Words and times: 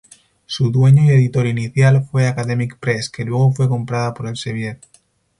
Su 0.47 0.71
dueño 0.71 1.03
y 1.03 1.09
editor 1.09 1.45
inicial 1.45 2.03
fue 2.09 2.25
Academic 2.27 2.79
Press, 2.79 3.07
que 3.11 3.23
luego 3.23 3.51
fue 3.53 3.69
comprada 3.69 4.15
por 4.15 4.25
Elsevier. 4.27 4.79